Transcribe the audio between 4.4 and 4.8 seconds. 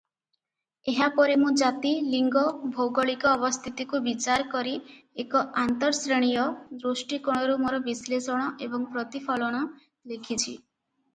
କରି